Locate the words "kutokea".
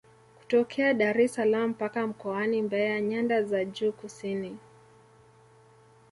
0.37-0.93